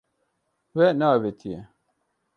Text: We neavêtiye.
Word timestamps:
We 0.77 0.85
neavêtiye. 0.99 1.61